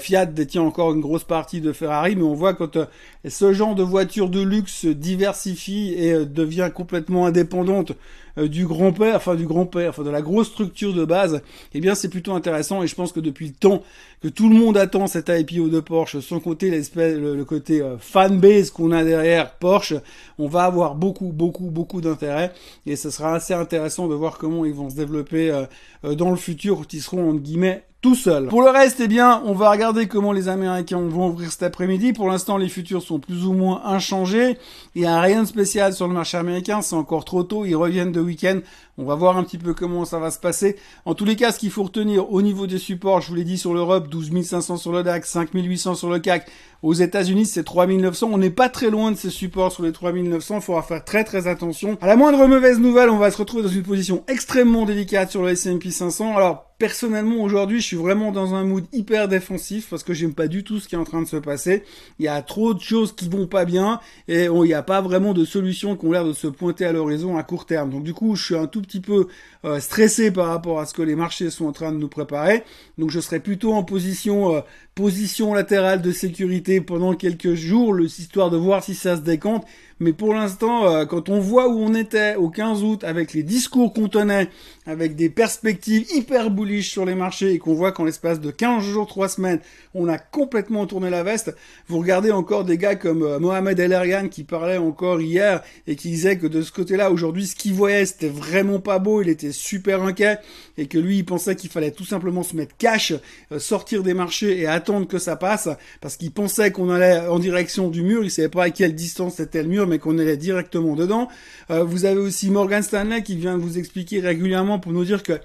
Fiat 0.00 0.26
détient 0.26 0.62
encore 0.62 0.94
une 0.94 1.00
grosse 1.00 1.24
partie 1.24 1.60
de 1.60 1.72
Ferrari, 1.72 2.16
mais 2.16 2.22
on 2.22 2.34
voit 2.34 2.54
quand 2.54 2.78
ce 3.28 3.52
genre 3.52 3.74
de 3.74 3.82
voiture 3.82 4.30
de 4.30 4.40
luxe 4.40 4.86
diversifie 5.00 5.94
et 5.96 6.12
euh, 6.12 6.24
devient 6.24 6.70
complètement 6.72 7.26
indépendante 7.26 7.92
euh, 8.38 8.46
du 8.46 8.66
grand-père, 8.66 9.16
enfin 9.16 9.34
du 9.34 9.46
grand-père, 9.46 9.90
enfin 9.90 10.04
de 10.04 10.10
la 10.10 10.22
grosse 10.22 10.48
structure 10.48 10.94
de 10.94 11.04
base, 11.04 11.42
eh 11.74 11.80
bien 11.80 11.94
c'est 11.94 12.08
plutôt 12.08 12.32
intéressant. 12.32 12.82
Et 12.82 12.86
je 12.86 12.94
pense 12.94 13.12
que 13.12 13.18
depuis 13.18 13.48
le 13.48 13.54
temps 13.54 13.82
que 14.22 14.28
tout 14.28 14.48
le 14.48 14.54
monde 14.54 14.76
attend 14.76 15.06
cette 15.08 15.28
IPO 15.28 15.68
de 15.68 15.80
Porsche, 15.80 16.20
sans 16.20 16.38
compter 16.38 16.70
l'espèce, 16.70 17.16
le, 17.16 17.44
côté 17.44 17.80
euh, 17.80 17.98
fanbase 17.98 18.70
qu'on 18.70 18.92
a 18.92 19.02
derrière 19.02 19.54
Porsche, 19.54 19.94
on 20.38 20.46
va 20.46 20.64
avoir 20.64 20.94
beaucoup, 20.94 21.32
beaucoup, 21.32 21.70
beaucoup 21.70 22.00
d'intérêt. 22.00 22.52
Et 22.86 22.94
ce 22.94 23.10
sera 23.10 23.34
assez 23.34 23.54
intéressant 23.54 24.06
de 24.06 24.14
voir 24.14 24.38
comment 24.38 24.64
ils 24.64 24.74
vont 24.74 24.90
se 24.90 24.96
développer 24.96 25.64
dans 26.02 26.30
le 26.30 26.36
futur, 26.36 26.76
quand 26.76 26.92
ils 26.92 27.00
seront 27.00 27.30
entre 27.30 27.40
guillemets 27.40 27.84
tout 28.00 28.14
seul. 28.14 28.46
Pour 28.46 28.62
le 28.62 28.70
reste, 28.70 28.98
eh 29.00 29.08
bien, 29.08 29.42
on 29.44 29.52
va 29.52 29.70
regarder 29.70 30.08
comment 30.08 30.32
les 30.32 30.48
Américains 30.48 31.00
vont 31.00 31.28
ouvrir 31.28 31.52
cet 31.52 31.62
après-midi. 31.62 32.14
Pour 32.14 32.28
l'instant, 32.28 32.56
les 32.56 32.70
futurs 32.70 33.02
sont 33.02 33.18
plus 33.18 33.44
ou 33.44 33.52
moins 33.52 33.82
inchangés. 33.84 34.56
Il 34.94 35.02
n'y 35.02 35.06
a 35.06 35.20
rien 35.20 35.42
de 35.42 35.46
spécial 35.48 35.92
sur 35.92 36.08
le 36.08 36.14
marché 36.14 36.38
américain. 36.38 36.80
C'est 36.80 36.96
encore 36.96 37.26
trop 37.26 37.42
tôt. 37.42 37.66
Ils 37.66 37.76
reviennent 37.76 38.10
de 38.10 38.20
week-end. 38.20 38.60
On 38.96 39.04
va 39.04 39.16
voir 39.16 39.36
un 39.36 39.44
petit 39.44 39.58
peu 39.58 39.74
comment 39.74 40.06
ça 40.06 40.18
va 40.18 40.30
se 40.30 40.38
passer. 40.38 40.76
En 41.04 41.14
tous 41.14 41.26
les 41.26 41.36
cas, 41.36 41.52
ce 41.52 41.58
qu'il 41.58 41.70
faut 41.70 41.82
retenir 41.82 42.32
au 42.32 42.40
niveau 42.40 42.66
des 42.66 42.78
supports, 42.78 43.20
je 43.20 43.28
vous 43.28 43.34
l'ai 43.34 43.44
dit 43.44 43.58
sur 43.58 43.74
l'Europe, 43.74 44.08
12 44.08 44.44
500 44.44 44.78
sur 44.78 44.92
le 44.92 45.02
DAX, 45.02 45.30
5 45.30 45.50
800 45.52 45.94
sur 45.94 46.08
le 46.08 46.20
CAC. 46.20 46.50
Aux 46.82 46.94
États-Unis, 46.94 47.44
c'est 47.44 47.64
3 47.64 47.86
900. 47.86 48.30
On 48.32 48.38
n'est 48.38 48.48
pas 48.48 48.70
très 48.70 48.88
loin 48.88 49.10
de 49.10 49.16
ces 49.16 49.30
supports 49.30 49.72
sur 49.72 49.82
les 49.82 49.92
3 49.92 50.12
900. 50.12 50.56
Il 50.56 50.60
faudra 50.62 50.82
faire 50.82 51.04
très 51.04 51.24
très 51.24 51.48
attention. 51.48 51.98
À 52.00 52.06
la 52.06 52.16
moindre 52.16 52.46
mauvaise 52.46 52.78
nouvelle, 52.78 53.10
on 53.10 53.18
va 53.18 53.30
se 53.30 53.36
retrouver 53.36 53.62
dans 53.62 53.68
une 53.68 53.82
position 53.82 54.24
extrêmement 54.26 54.86
délicate 54.86 55.30
sur 55.30 55.42
le 55.42 55.50
S&P 55.50 55.90
500. 55.90 56.34
Alors, 56.34 56.69
personnellement, 56.80 57.42
aujourd'hui, 57.42 57.80
je 57.80 57.86
suis 57.86 57.96
vraiment 57.96 58.32
dans 58.32 58.54
un 58.54 58.64
mood 58.64 58.84
hyper 58.92 59.28
défensif 59.28 59.86
parce 59.90 60.02
que 60.02 60.14
j'aime 60.14 60.32
pas 60.32 60.48
du 60.48 60.64
tout 60.64 60.80
ce 60.80 60.88
qui 60.88 60.94
est 60.94 60.98
en 60.98 61.04
train 61.04 61.20
de 61.20 61.28
se 61.28 61.36
passer. 61.36 61.84
Il 62.18 62.24
y 62.24 62.28
a 62.28 62.40
trop 62.40 62.72
de 62.72 62.80
choses 62.80 63.14
qui 63.14 63.28
vont 63.28 63.46
pas 63.46 63.66
bien 63.66 64.00
et 64.26 64.46
il 64.46 64.62
n'y 64.62 64.74
a 64.74 64.82
pas 64.82 65.02
vraiment 65.02 65.34
de 65.34 65.44
solutions 65.44 65.94
qui 65.94 66.06
ont 66.06 66.12
l'air 66.12 66.24
de 66.24 66.32
se 66.32 66.46
pointer 66.46 66.86
à 66.86 66.92
l'horizon 66.92 67.36
à 67.36 67.42
court 67.42 67.66
terme. 67.66 67.90
Donc, 67.90 68.02
du 68.02 68.14
coup, 68.14 68.34
je 68.34 68.44
suis 68.44 68.56
un 68.56 68.66
tout 68.66 68.80
petit 68.80 69.00
peu 69.00 69.28
euh, 69.66 69.78
stressé 69.78 70.30
par 70.30 70.46
rapport 70.46 70.80
à 70.80 70.86
ce 70.86 70.94
que 70.94 71.02
les 71.02 71.14
marchés 71.14 71.50
sont 71.50 71.66
en 71.66 71.72
train 71.72 71.92
de 71.92 71.98
nous 71.98 72.08
préparer. 72.08 72.64
Donc 72.96 73.10
je 73.10 73.20
serai 73.20 73.40
plutôt 73.40 73.74
en 73.74 73.82
position 73.82 74.54
euh, 74.54 74.60
position 74.94 75.52
latérale 75.52 76.00
de 76.00 76.12
sécurité 76.12 76.80
pendant 76.80 77.14
quelques 77.14 77.54
jours, 77.54 77.92
le, 77.92 78.06
histoire 78.06 78.48
de 78.48 78.56
voir 78.56 78.82
si 78.82 78.94
ça 78.94 79.16
se 79.16 79.20
décante. 79.20 79.66
Mais 79.98 80.14
pour 80.14 80.32
l'instant, 80.32 80.86
euh, 80.86 81.04
quand 81.04 81.28
on 81.28 81.40
voit 81.40 81.68
où 81.68 81.78
on 81.78 81.94
était 81.94 82.36
au 82.36 82.48
15 82.48 82.82
août 82.82 83.04
avec 83.04 83.34
les 83.34 83.42
discours 83.42 83.92
qu'on 83.92 84.08
tenait, 84.08 84.48
avec 84.86 85.14
des 85.14 85.28
perspectives 85.28 86.06
hyper 86.14 86.50
bullish 86.50 86.69
sur 86.78 87.04
les 87.04 87.14
marchés 87.14 87.52
et 87.52 87.58
qu'on 87.58 87.74
voit 87.74 87.92
qu'en 87.92 88.04
l'espace 88.04 88.40
de 88.40 88.50
15 88.50 88.82
jours, 88.84 89.06
3 89.06 89.28
semaines, 89.28 89.60
on 89.94 90.08
a 90.08 90.18
complètement 90.18 90.86
tourné 90.86 91.10
la 91.10 91.22
veste, 91.22 91.54
vous 91.88 91.98
regardez 91.98 92.30
encore 92.30 92.64
des 92.64 92.78
gars 92.78 92.94
comme 92.94 93.38
Mohamed 93.38 93.78
El 93.78 93.92
Ergan 93.92 94.28
qui 94.28 94.44
parlait 94.44 94.76
encore 94.76 95.20
hier 95.20 95.62
et 95.86 95.96
qui 95.96 96.10
disait 96.10 96.38
que 96.38 96.46
de 96.46 96.62
ce 96.62 96.72
côté-là, 96.72 97.10
aujourd'hui, 97.10 97.46
ce 97.46 97.56
qu'il 97.56 97.74
voyait, 97.74 98.06
c'était 98.06 98.28
vraiment 98.28 98.78
pas 98.78 98.98
beau, 98.98 99.22
il 99.22 99.28
était 99.28 99.52
super 99.52 100.02
inquiet 100.02 100.38
et 100.78 100.86
que 100.86 100.98
lui 100.98 101.18
il 101.18 101.24
pensait 101.24 101.56
qu'il 101.56 101.70
fallait 101.70 101.90
tout 101.90 102.04
simplement 102.04 102.42
se 102.42 102.56
mettre 102.56 102.76
cash, 102.76 103.12
euh, 103.52 103.58
sortir 103.58 104.02
des 104.02 104.14
marchés 104.14 104.60
et 104.60 104.66
attendre 104.66 105.06
que 105.06 105.18
ça 105.18 105.36
passe 105.36 105.68
parce 106.00 106.16
qu'il 106.16 106.30
pensait 106.30 106.70
qu'on 106.70 106.90
allait 106.90 107.26
en 107.26 107.38
direction 107.38 107.88
du 107.88 108.02
mur, 108.02 108.22
il 108.24 108.30
savait 108.30 108.48
pas 108.48 108.64
à 108.64 108.70
quelle 108.70 108.94
distance 108.94 109.40
était 109.40 109.62
le 109.62 109.68
mur 109.68 109.86
mais 109.86 109.98
qu'on 109.98 110.18
allait 110.18 110.36
directement 110.36 110.94
dedans. 110.94 111.28
Euh, 111.70 111.84
vous 111.84 112.04
avez 112.04 112.20
aussi 112.20 112.50
Morgan 112.50 112.82
Stanley 112.82 113.22
qui 113.22 113.36
vient 113.36 113.56
vous 113.56 113.78
expliquer 113.78 114.20
régulièrement 114.20 114.78
pour 114.78 114.92
nous 114.92 115.04
dire 115.04 115.22
que 115.22 115.40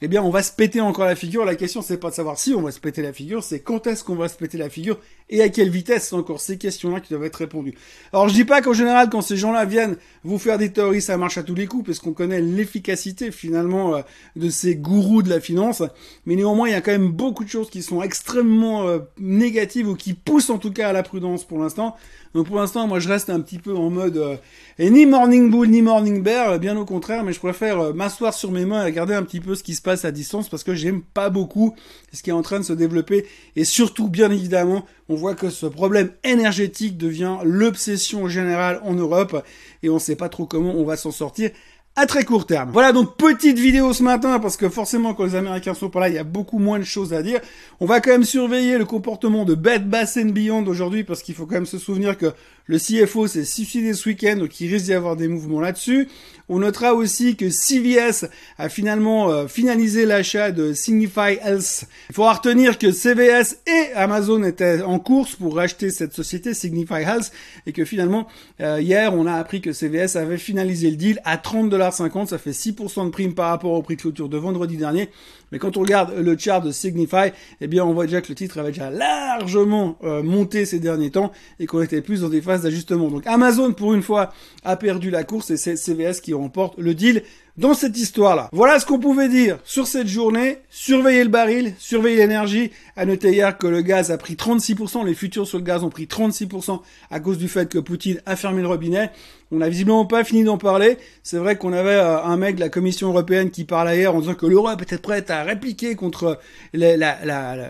eh 0.00 0.08
bien, 0.08 0.22
on 0.22 0.30
va 0.30 0.42
se 0.42 0.52
péter 0.52 0.80
encore 0.80 1.06
la 1.06 1.16
figure. 1.16 1.44
La 1.44 1.56
question, 1.56 1.82
c'est 1.82 1.98
pas 1.98 2.10
de 2.10 2.14
savoir 2.14 2.38
si 2.38 2.54
on 2.54 2.62
va 2.62 2.70
se 2.70 2.78
péter 2.78 3.02
la 3.02 3.12
figure, 3.12 3.42
c'est 3.42 3.60
quand 3.60 3.86
est-ce 3.86 4.04
qu'on 4.04 4.14
va 4.14 4.28
se 4.28 4.36
péter 4.36 4.56
la 4.56 4.70
figure 4.70 4.98
et 5.28 5.42
à 5.42 5.48
quelle 5.48 5.70
vitesse. 5.70 6.08
C'est 6.08 6.14
encore 6.14 6.40
ces 6.40 6.56
questions-là 6.56 7.00
qui 7.00 7.10
doivent 7.10 7.24
être 7.24 7.36
répondues. 7.36 7.74
Alors, 8.12 8.28
je 8.28 8.34
dis 8.34 8.44
pas 8.44 8.62
qu'en 8.62 8.72
général, 8.72 9.10
quand 9.10 9.22
ces 9.22 9.36
gens-là 9.36 9.64
viennent 9.64 9.96
vous 10.22 10.38
faire 10.38 10.56
des 10.56 10.72
théories, 10.72 11.02
ça 11.02 11.16
marche 11.16 11.36
à 11.36 11.42
tous 11.42 11.54
les 11.54 11.66
coups, 11.66 11.86
parce 11.86 11.98
qu'on 11.98 12.12
connaît 12.12 12.40
l'efficacité 12.40 13.32
finalement 13.32 13.96
euh, 13.96 14.02
de 14.36 14.50
ces 14.50 14.76
gourous 14.76 15.22
de 15.22 15.30
la 15.30 15.40
finance. 15.40 15.82
Mais 16.26 16.36
néanmoins, 16.36 16.68
il 16.68 16.72
y 16.72 16.76
a 16.76 16.80
quand 16.80 16.92
même 16.92 17.10
beaucoup 17.10 17.44
de 17.44 17.50
choses 17.50 17.68
qui 17.68 17.82
sont 17.82 18.00
extrêmement 18.02 18.86
euh, 18.86 19.00
négatives 19.18 19.88
ou 19.88 19.96
qui 19.96 20.14
poussent 20.14 20.50
en 20.50 20.58
tout 20.58 20.72
cas 20.72 20.90
à 20.90 20.92
la 20.92 21.02
prudence 21.02 21.44
pour 21.44 21.58
l'instant. 21.58 21.96
Donc 22.34 22.46
pour 22.46 22.56
l'instant, 22.56 22.86
moi, 22.86 22.98
je 22.98 23.08
reste 23.08 23.30
un 23.30 23.40
petit 23.40 23.58
peu 23.58 23.74
en 23.74 23.90
mode 23.90 24.16
euh, 24.16 24.36
et 24.78 24.90
ni 24.90 25.06
morning 25.06 25.50
bull 25.50 25.68
ni 25.68 25.82
morning 25.82 26.22
bear, 26.22 26.58
bien 26.58 26.76
au 26.76 26.84
contraire, 26.84 27.24
mais 27.24 27.32
je 27.32 27.40
préfère 27.40 27.94
m'asseoir 27.94 28.34
sur 28.34 28.50
mes 28.50 28.64
mains 28.64 28.82
et 28.82 28.86
regarder 28.86 29.14
un 29.14 29.22
petit 29.22 29.40
peu 29.40 29.54
ce 29.54 29.62
qui 29.62 29.74
se 29.74 29.82
passe 29.82 30.04
à 30.04 30.12
distance 30.12 30.48
parce 30.48 30.64
que 30.64 30.74
j'aime 30.74 31.02
pas 31.02 31.30
beaucoup 31.30 31.74
ce 32.12 32.22
qui 32.22 32.30
est 32.30 32.34
en 32.34 32.42
train 32.42 32.60
de 32.60 32.64
se 32.64 32.72
développer. 32.72 33.26
Et 33.56 33.64
surtout, 33.64 34.08
bien 34.08 34.30
évidemment, 34.30 34.84
on 35.08 35.14
voit 35.14 35.34
que 35.34 35.50
ce 35.50 35.66
problème 35.66 36.10
énergétique 36.24 36.96
devient 36.96 37.38
l'obsession 37.44 38.28
générale 38.28 38.80
en 38.84 38.94
Europe 38.94 39.42
et 39.82 39.90
on 39.90 39.98
sait 39.98 40.16
pas 40.16 40.28
trop 40.28 40.46
comment 40.46 40.74
on 40.74 40.84
va 40.84 40.96
s'en 40.96 41.10
sortir 41.12 41.50
à 41.98 42.06
très 42.06 42.24
court 42.24 42.46
terme. 42.46 42.70
Voilà 42.72 42.92
donc 42.92 43.16
petite 43.16 43.58
vidéo 43.58 43.92
ce 43.92 44.04
matin 44.04 44.38
parce 44.38 44.56
que 44.56 44.68
forcément 44.68 45.14
quand 45.14 45.24
les 45.24 45.34
Américains 45.34 45.74
sont 45.74 45.90
pas 45.90 45.98
là, 45.98 46.08
il 46.08 46.14
y 46.14 46.18
a 46.18 46.22
beaucoup 46.22 46.60
moins 46.60 46.78
de 46.78 46.84
choses 46.84 47.12
à 47.12 47.22
dire. 47.22 47.40
On 47.80 47.86
va 47.86 48.00
quand 48.00 48.12
même 48.12 48.22
surveiller 48.22 48.78
le 48.78 48.84
comportement 48.84 49.44
de 49.44 49.56
Bed 49.56 49.90
Bass 49.90 50.16
Beyond 50.16 50.64
aujourd'hui 50.66 51.02
parce 51.02 51.24
qu'il 51.24 51.34
faut 51.34 51.44
quand 51.44 51.56
même 51.56 51.66
se 51.66 51.78
souvenir 51.78 52.16
que 52.16 52.32
le 52.66 52.78
CFO 52.78 53.26
s'est 53.26 53.44
suicidé 53.44 53.94
ce 53.94 54.10
week-end 54.10 54.36
donc 54.36 54.60
il 54.60 54.70
risque 54.70 54.84
d'y 54.84 54.94
avoir 54.94 55.16
des 55.16 55.26
mouvements 55.26 55.60
là-dessus. 55.60 56.08
On 56.50 56.60
notera 56.60 56.94
aussi 56.94 57.36
que 57.36 57.50
CVS 57.50 58.26
a 58.58 58.68
finalement 58.68 59.30
euh, 59.30 59.48
finalisé 59.48 60.06
l'achat 60.06 60.50
de 60.50 60.72
Signify 60.72 61.38
Health. 61.42 61.84
Il 62.10 62.14
faut 62.14 62.24
retenir 62.24 62.78
que 62.78 62.92
CVS 62.92 63.58
et 63.66 63.92
Amazon 63.94 64.44
étaient 64.44 64.82
en 64.82 64.98
course 64.98 65.34
pour 65.34 65.56
racheter 65.56 65.90
cette 65.90 66.14
société 66.14 66.54
Signify 66.54 67.02
Health 67.02 67.32
et 67.66 67.72
que 67.72 67.84
finalement 67.84 68.28
euh, 68.60 68.80
hier 68.80 69.12
on 69.14 69.26
a 69.26 69.34
appris 69.34 69.60
que 69.60 69.72
CVS 69.72 70.16
avait 70.16 70.38
finalisé 70.38 70.90
le 70.90 70.96
deal 70.96 71.20
à 71.24 71.38
30 71.38 71.68
dollars 71.68 71.87
ça 71.92 72.38
fait 72.38 72.50
6% 72.50 73.06
de 73.06 73.10
prime 73.10 73.34
par 73.34 73.50
rapport 73.50 73.72
au 73.72 73.82
prix 73.82 73.96
de 73.96 74.00
clôture 74.00 74.28
de 74.28 74.36
vendredi 74.36 74.76
dernier. 74.76 75.08
Mais 75.52 75.58
quand 75.58 75.76
on 75.76 75.80
regarde 75.80 76.14
le 76.14 76.36
chart 76.36 76.64
de 76.64 76.70
Signify, 76.70 77.32
eh 77.60 77.66
bien 77.66 77.84
on 77.84 77.92
voit 77.92 78.06
déjà 78.06 78.20
que 78.20 78.28
le 78.28 78.34
titre 78.34 78.58
avait 78.58 78.72
déjà 78.72 78.90
largement 78.90 79.96
euh, 80.04 80.22
monté 80.22 80.64
ces 80.64 80.78
derniers 80.78 81.10
temps 81.10 81.32
et 81.58 81.66
qu'on 81.66 81.82
était 81.82 82.02
plus 82.02 82.20
dans 82.20 82.28
des 82.28 82.42
phases 82.42 82.62
d'ajustement. 82.62 83.08
Donc 83.08 83.26
Amazon 83.26 83.72
pour 83.72 83.94
une 83.94 84.02
fois 84.02 84.32
a 84.64 84.76
perdu 84.76 85.10
la 85.10 85.24
course 85.24 85.50
et 85.50 85.56
c'est 85.56 85.76
CVS 85.76 86.20
qui 86.20 86.34
remporte 86.34 86.78
le 86.78 86.94
deal 86.94 87.22
dans 87.58 87.74
cette 87.74 87.98
histoire-là. 87.98 88.48
Voilà 88.52 88.78
ce 88.78 88.86
qu'on 88.86 89.00
pouvait 89.00 89.28
dire 89.28 89.58
sur 89.64 89.88
cette 89.88 90.06
journée. 90.06 90.58
Surveillez 90.70 91.24
le 91.24 91.28
baril, 91.28 91.74
surveillez 91.78 92.16
l'énergie. 92.16 92.70
À 92.96 93.04
noter 93.04 93.32
hier 93.32 93.58
que 93.58 93.66
le 93.66 93.82
gaz 93.82 94.12
a 94.12 94.16
pris 94.16 94.34
36%, 94.34 95.04
les 95.04 95.14
futurs 95.14 95.46
sur 95.46 95.58
le 95.58 95.64
gaz 95.64 95.82
ont 95.82 95.90
pris 95.90 96.04
36% 96.04 96.80
à 97.10 97.20
cause 97.20 97.36
du 97.36 97.48
fait 97.48 97.68
que 97.68 97.78
Poutine 97.78 98.22
a 98.26 98.36
fermé 98.36 98.62
le 98.62 98.68
robinet. 98.68 99.10
On 99.50 99.56
n'a 99.56 99.68
visiblement 99.68 100.06
pas 100.06 100.22
fini 100.22 100.44
d'en 100.44 100.56
parler. 100.56 100.98
C'est 101.24 101.38
vrai 101.38 101.56
qu'on 101.56 101.72
avait 101.72 101.90
euh, 101.90 102.22
un 102.22 102.36
mec 102.36 102.54
de 102.56 102.60
la 102.60 102.68
Commission 102.68 103.08
européenne 103.08 103.50
qui 103.50 103.64
parlait 103.64 103.98
hier 103.98 104.14
en 104.14 104.20
disant 104.20 104.34
que 104.34 104.46
l'Europe 104.46 104.80
était 104.82 104.98
prête 104.98 105.28
à 105.30 105.42
répliquer 105.42 105.96
contre 105.96 106.38
la, 106.72 106.96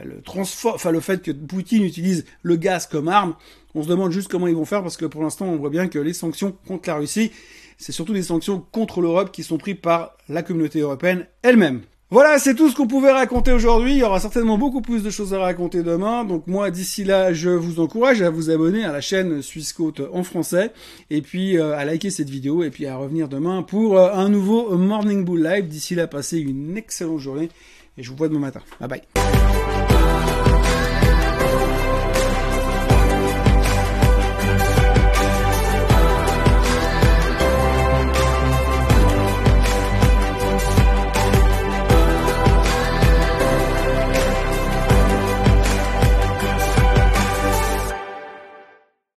le 0.04 0.22
enfin 0.66 0.90
le 0.90 1.00
fait 1.00 1.22
que 1.22 1.30
Poutine 1.30 1.82
utilise 1.82 2.26
le 2.42 2.56
gaz 2.56 2.86
comme 2.86 3.08
arme. 3.08 3.36
On 3.74 3.82
se 3.82 3.88
demande 3.88 4.12
juste 4.12 4.28
comment 4.28 4.48
ils 4.48 4.56
vont 4.56 4.66
faire 4.66 4.82
parce 4.82 4.98
que 4.98 5.06
pour 5.06 5.22
l'instant 5.22 5.46
on 5.46 5.56
voit 5.56 5.70
bien 5.70 5.88
que 5.88 5.98
les 5.98 6.12
sanctions 6.12 6.54
contre 6.66 6.88
la 6.88 6.96
Russie 6.96 7.30
c'est 7.78 7.92
surtout 7.92 8.12
des 8.12 8.22
sanctions 8.22 8.62
contre 8.72 9.00
l'Europe 9.00 9.32
qui 9.32 9.42
sont 9.42 9.56
prises 9.56 9.76
par 9.80 10.16
la 10.28 10.42
communauté 10.42 10.80
européenne 10.80 11.26
elle-même. 11.42 11.82
Voilà, 12.10 12.38
c'est 12.38 12.54
tout 12.54 12.70
ce 12.70 12.74
qu'on 12.74 12.86
pouvait 12.86 13.12
raconter 13.12 13.52
aujourd'hui. 13.52 13.92
Il 13.92 13.98
y 13.98 14.02
aura 14.02 14.18
certainement 14.18 14.56
beaucoup 14.56 14.80
plus 14.80 15.02
de 15.02 15.10
choses 15.10 15.34
à 15.34 15.40
raconter 15.40 15.82
demain. 15.82 16.24
Donc 16.24 16.46
moi, 16.46 16.70
d'ici 16.70 17.04
là, 17.04 17.34
je 17.34 17.50
vous 17.50 17.80
encourage 17.80 18.22
à 18.22 18.30
vous 18.30 18.48
abonner 18.48 18.82
à 18.82 18.92
la 18.92 19.02
chaîne 19.02 19.42
Suisse 19.42 19.74
Côte 19.74 20.00
en 20.10 20.22
français. 20.22 20.72
Et 21.10 21.20
puis 21.20 21.58
euh, 21.58 21.76
à 21.76 21.84
liker 21.84 22.08
cette 22.08 22.30
vidéo. 22.30 22.62
Et 22.62 22.70
puis 22.70 22.86
à 22.86 22.96
revenir 22.96 23.28
demain 23.28 23.62
pour 23.62 23.98
euh, 23.98 24.10
un 24.14 24.30
nouveau 24.30 24.74
Morning 24.78 25.22
Bull 25.22 25.42
Live. 25.42 25.68
D'ici 25.68 25.94
là, 25.94 26.06
passez 26.06 26.38
une 26.38 26.78
excellente 26.78 27.20
journée. 27.20 27.50
Et 27.98 28.02
je 28.02 28.10
vous 28.10 28.16
vois 28.16 28.28
demain 28.28 28.40
matin. 28.40 28.62
Bye 28.80 28.88
bye. 28.88 30.47